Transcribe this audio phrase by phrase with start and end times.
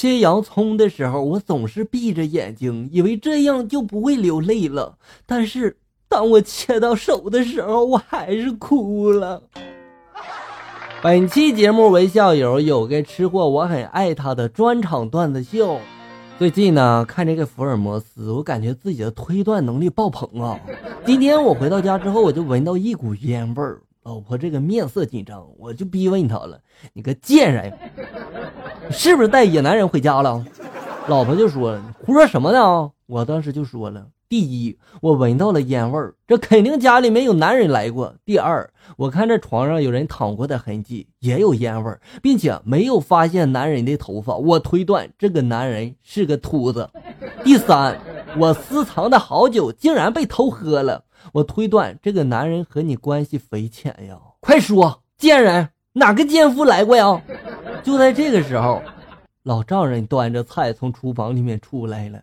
[0.00, 4.96] 切洋葱的时候，我总是闭着眼睛，以为这样就不会流泪了。
[5.26, 5.76] 但是
[6.08, 9.42] 当我切到手的时候，我还是哭了。
[11.02, 15.78] 本期节目为校友有个吃货，我很爱他的专场段子秀。
[16.38, 20.58] 最近呢，看这个福尔摩斯，我感觉自己的推断能力爆棚啊！
[21.04, 23.82] 今天我回到家之后，我就闻到一股烟味儿。
[24.02, 26.58] 老婆这个面色紧张，我就逼问他了
[26.94, 27.70] ：“你个贱人，
[28.90, 30.42] 是不是带野男人回家了？”
[31.06, 46.88] 老婆就说：“胡说什么呢？”我当时就说了：“第一，我闻到了烟味儿，这肯定家里面有男人来过；第二，我看这床上有人躺过的痕迹，也有烟味儿，并且没有发现男人的头发，我推断这个男人是个秃子；
[47.44, 48.00] 第三，
[48.38, 54.18] 我私藏的好酒竟然被偷喝了。”我推断这个男人和你关系匪浅呀！
[54.40, 57.22] 快说，贱人，哪个奸夫来过呀？
[57.82, 58.82] 就在这个时候，
[59.44, 62.20] 老丈人端着菜从厨房里面出来了。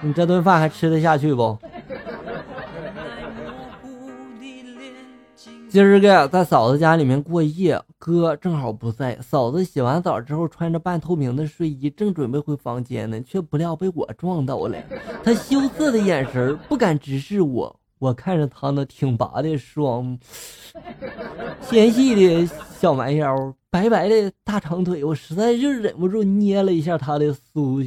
[0.00, 1.58] 你这顿饭还吃得下去不？
[5.72, 9.18] 今儿个在嫂子家里面过夜，哥正好不在。
[9.22, 14.76] 嫂子洗完澡之后，穿着半透明的睡衣，正准备回房间呢，却不料被我撞到了。
[15.24, 20.18] 她羞涩的眼神不敢直视我，我看着她那挺拔的双，
[21.62, 22.46] 纤细的
[22.78, 23.34] 小蛮腰，
[23.70, 27.82] 白白的大长腿，我实在是忍不住捏了一下她的酥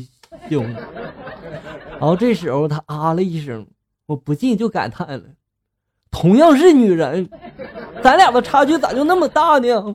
[0.49, 0.63] 胸。
[0.73, 3.67] 然后这时候她啊了一声，
[4.07, 5.25] 我不禁就感叹了。
[6.15, 7.29] 同样是女人，
[8.01, 9.93] 咱俩的差距咋就那么大呢？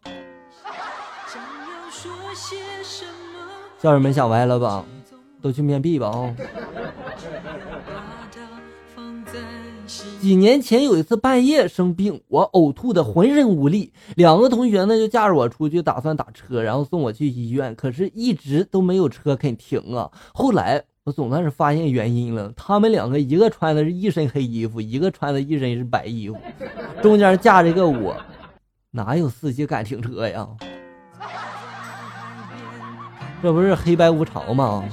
[3.80, 4.84] 校友们想歪了吧？
[5.40, 6.36] 都去面壁吧啊！
[10.20, 20.10] 几年前有一次半夜生病，我呕吐的浑身无力，两个同学呢就架着我出去，打算打车，然后送我去医院，可是一直都没有车肯停啊。
[20.34, 20.84] 后来。
[21.10, 26.36] 我总算是发现原因了，他们两个一个穿的是一身黑衣服，一个穿的一身是白衣服，
[27.02, 28.16] 中间架着一个我，
[28.92, 30.46] 哪有司机敢停车呀？
[33.42, 34.84] 这不是黑白无常吗？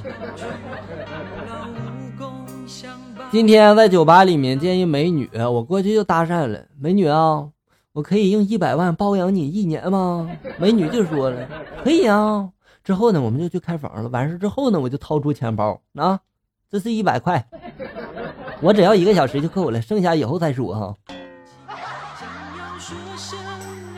[3.30, 7.48] 今天在酒吧里面见一美女，我过去就搭讪了，美女啊，
[7.94, 10.28] 我可以用一百万包养你一年吗？
[10.58, 11.48] 美女就说了，
[11.84, 12.50] 可以啊。
[12.88, 14.08] 之后呢，我们就去开房了。
[14.08, 16.22] 完事之后呢，我就掏出钱包啊，
[16.72, 17.46] 这是一百块，
[18.62, 20.96] 我只要一个小时就够了，剩下以后再说哈。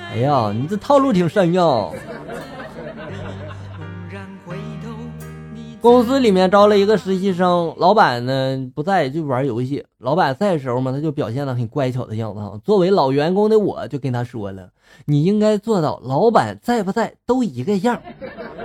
[0.09, 1.61] 哎呀，你这套路挺深呀。
[5.81, 9.85] 公司里面招了一个实习生，老板呢不在就玩游戏。
[9.99, 12.59] 老板在的时候嘛，他就表现的很乖巧的样子哈。
[12.65, 14.69] 作为老员工的我，就跟他说了，
[15.05, 18.01] 你应该做到老板在不在都一个样。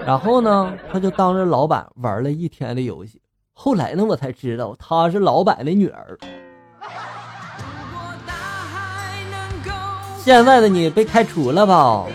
[0.04, 3.20] 然后呢，他就当着老板玩了一天的游戏。
[3.52, 6.18] 后来呢，我才知道她是老板的女儿。
[10.18, 12.06] 现在的你被开除了吧？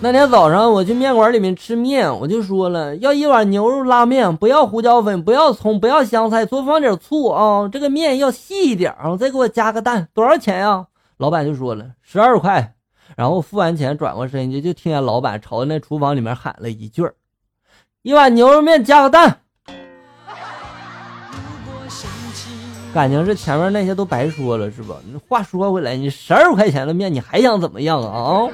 [0.00, 7.68] 那天早上我去面馆里面吃面，我就说了要一碗牛肉拉面，不要胡椒粉，不要葱，不要香菜，多放点醋啊。
[7.68, 10.86] 这个面要细一点啊，再给我加个蛋，多少钱呀？
[11.16, 12.74] 老板就说了十二块。
[13.16, 17.10] 然后付完钱转过身去，就听见老板朝那厨房里面喊了一句
[18.02, 19.40] 一碗牛肉面加个蛋。”
[22.94, 24.94] 感情是前面那些都白说了是吧？
[25.28, 28.48] 话说回来，你十二块钱的面，你还想怎么样啊？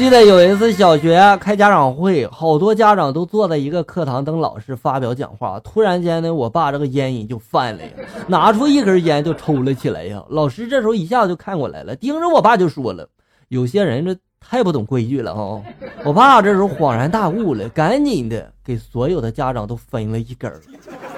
[0.00, 5.60] 记得有一次小学开家长会，好多家长都坐在一个课堂等老师发表讲话。
[5.60, 7.90] 突然间呢，我爸这个烟瘾就犯了呀，
[8.26, 10.24] 拿出一根烟就抽了起来呀。
[10.30, 13.06] 老师这时候一下就看过来了，盯着我爸就说了
[13.48, 15.60] ：“有些人这太不懂规矩了哈。”
[16.02, 20.50] 我爸这时候恍然大悟了，赶紧的给所有的家长都分了一根，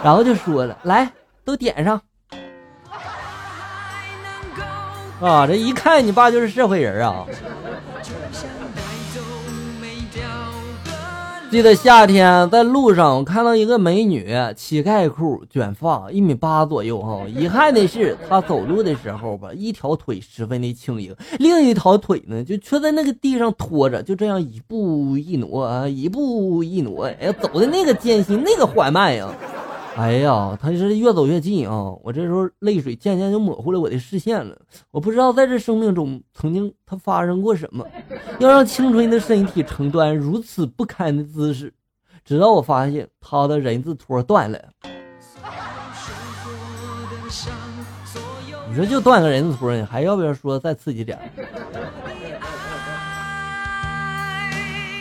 [0.02, 1.08] 然后就说了：“来，
[1.44, 2.02] 都点上。”
[5.22, 7.24] 啊，这一看你爸就是社会人啊。
[11.52, 14.26] 记得夏天在路上，我看到一个美女，
[14.56, 17.26] 乞丐裤，卷发，一米八左右哈。
[17.28, 29.28] 遗憾的是，她走路的时候吧，一条腿十分的轻盈，另一条腿呢就却在那个地上拖着，就这样一步一挪啊，一步一挪，哎，走的那个艰辛，那个缓慢呀。
[29.94, 31.94] 哎呀，他是越走越近啊！
[32.02, 34.56] 我这时候泪水渐渐就模糊了我的视线了。
[34.90, 37.86] 我不知道在这生命中曾经他发生过什么，
[38.38, 41.72] 要让青春的身体承担如此不堪的姿势。
[42.24, 44.58] 直到我发现他的人字拖断了。
[48.68, 51.18] 你说就断个人字拖，你还要不要说再刺激点？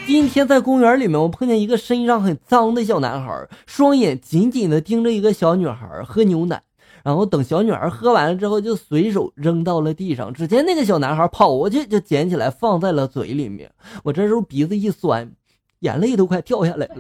[0.07, 6.61] 今天在公园里面，我碰见一个身上很脏的小男孩，双眼紧紧的盯着一个小女孩喝牛奶，
[7.03, 10.33] 然后等小女孩喝完了之后，就随手扔到了地上。
[10.33, 13.71] 只见那个小男孩跑过去就捡起来放在了嘴里面。
[14.03, 15.31] 我这时候鼻子一酸，
[15.79, 16.95] 眼泪都快掉下来了。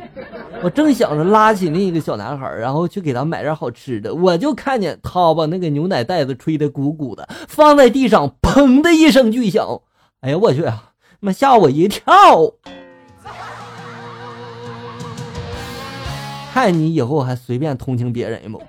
[0.63, 9.81] 我正想着拉起那个小男孩，然后去给他买点好吃的，我就看见他把那个牛奶袋子吹得鼓鼓的，放在地上，砰的一声巨响。
[10.21, 10.93] 哎呀，我去啊！
[11.19, 12.11] 妈吓我一跳。
[16.53, 18.61] 看你以后还随便同情别人不？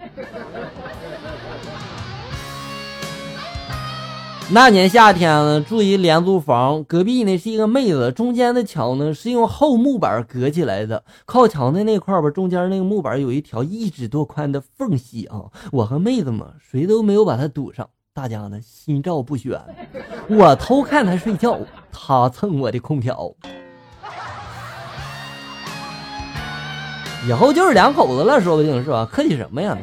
[4.50, 15.46] 那年夏天呢，住一廉租房，隔壁呢是一个妹子，中间的墙呢是用厚木板隔起来的，靠墙的那块吧，中间那个木板有一条一指多宽的缝隙啊。
[15.72, 19.58] 我和妹子嘛，谁都没有把它堵上，大家呢心照不宣。
[20.28, 21.58] 我偷看她睡觉，
[21.90, 23.34] 她蹭我的空调。
[27.26, 29.08] 以后就是两口子了，说不定是吧？
[29.10, 29.78] 客气什么呀？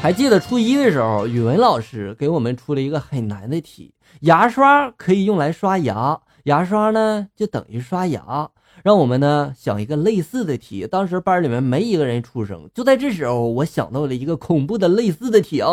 [0.00, 8.48] 还记得初一的时候，语文老师给我们出了一个很难的题：牙刷可以用来刷牙，牙刷呢就等于刷牙。
[8.82, 10.86] 让我们呢想一个类似的题。
[10.86, 12.70] 当时班里面没一个人出声。
[12.72, 15.68] 就在这时候，我想到了一个恐怖的类似的题啊！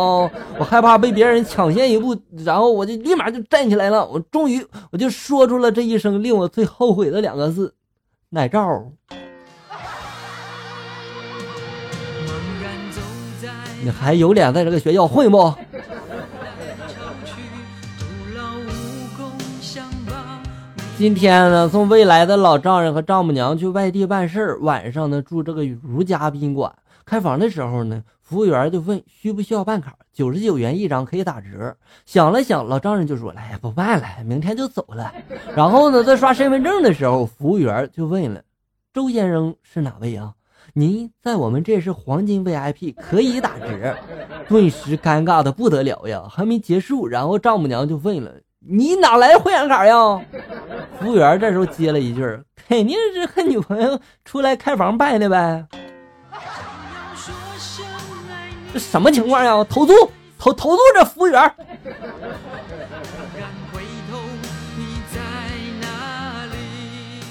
[0.60, 4.06] 我害怕被别人抢先一步，然后我就立马就站起来了。
[4.06, 7.75] 我终于我就说出了这一生令我最后悔的两个字。
[8.30, 8.60] 奶罩，
[13.82, 15.54] 你还有脸在这个学校混不？
[20.98, 26.74] 今天呢，送未来的老丈人和丈母娘去外地办事儿，晚上呢住这个如家宾馆。
[27.07, 31.74] 开房的时候呢，服务员就问需不需要办卡，九十九元一张可以打折。
[32.06, 35.13] 想了想，老丈人就说：“哎呀，不办了，明天就走了。”
[35.56, 38.42] 然后呢，在刷身份证的时候，服务员就问了
[38.94, 40.33] ：“周先生是哪位啊？
[40.74, 43.95] 您在我们这是黄金 VIP，可以打折。”
[44.50, 46.27] 顿时尴尬的不得了呀！
[46.30, 49.95] 还没结束，然后丈母娘就问了：“你哪来会员卡呀？”
[51.00, 52.21] 服务员这时候接了一句
[52.68, 55.65] ：“肯定是和女朋友出来开房办的呗。”
[58.78, 59.64] 什么情况呀？
[59.64, 59.94] 投诉
[60.38, 61.54] 投投诉这服务员。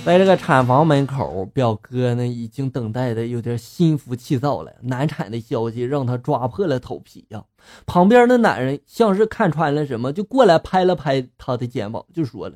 [0.04, 4.72] 在这个产房门口，表哥呢已经等待的有点心浮气躁了。
[4.82, 7.42] 难产的消息让他抓破了头皮呀。
[7.86, 12.54] 旁边的男人像是看穿了什么，就过来拍了拍他的肩膀，就说了：“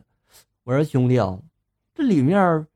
[0.62, 1.38] 我说兄弟啊，
[1.92, 2.66] 这里面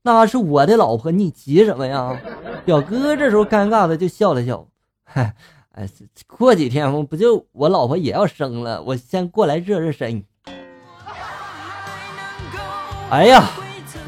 [0.00, 2.18] 那是我的老婆，你急什么呀？”
[2.64, 4.66] 表哥这时候尴尬的就笑了笑。
[5.10, 5.34] 嗨，
[5.72, 5.88] 哎，
[6.26, 10.22] 过几天我不就我老婆也要生了，我先过来热热身。
[13.10, 13.48] 哎呀，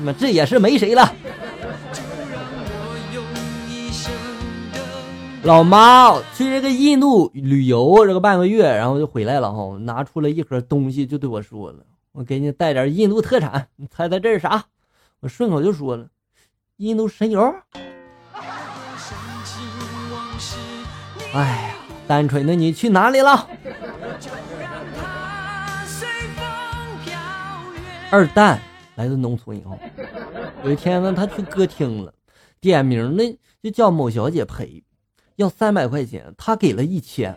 [0.03, 1.15] 妈，这也是没谁了。
[5.43, 11.79] 老妈去这个印度旅游这个半个月，然后就回来了哈，拿出了一盒东西，就对我说了
[12.13, 14.67] ：“我给你带点印度特产，你猜猜这是啥？”
[15.21, 16.09] 我顺口就说了
[16.77, 17.55] ：“印度神油。”
[21.33, 21.75] 哎呀，
[22.09, 23.47] 单纯的你去哪里了？
[28.11, 28.61] 二蛋
[28.97, 29.79] 来自农村以后，
[30.65, 32.13] 有一天呢，他去歌厅了，
[32.61, 34.83] 点名呢就叫某小姐陪，
[35.37, 37.33] 要三百块钱，他给了一千。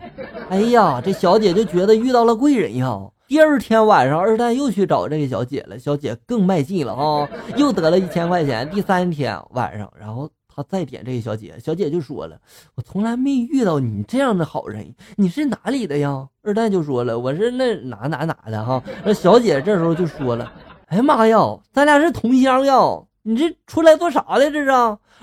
[0.48, 3.00] 哎呀，这小姐就觉得遇到了贵人呀。
[3.28, 8.68] 第二天晚上，二蛋又去找这个小姐了，小姐更卖劲了啊，又得了一千块钱。
[8.70, 10.28] 第三天晚上，然后。
[10.54, 12.38] 他再点这个小姐，小姐就说了
[12.76, 20.52] ：“我从来没遇到你这样的好人，你是哪里的呀？”二蛋就说了：“我是那哪哪哪的哈。”那小姐这时候就说了
[20.86, 21.38] ：“哎呀妈呀，
[21.72, 22.74] 咱俩是同乡呀！
[23.22, 24.50] 你这出来做啥的？
[24.50, 24.70] 这是？”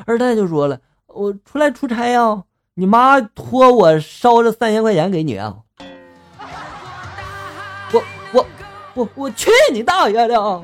[0.06, 5.58] 二蛋就说了：“我出来出差呀，你妈托我捎这三千块钱给你啊！”
[7.94, 8.46] 我我
[8.96, 10.64] 我我去你大爷的！